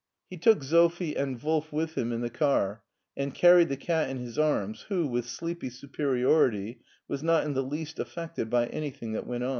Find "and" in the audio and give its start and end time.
1.15-1.39, 3.15-3.35